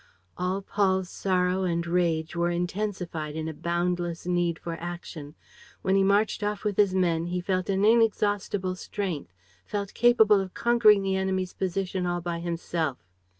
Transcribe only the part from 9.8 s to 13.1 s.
capable of conquering the enemy's position all by himself.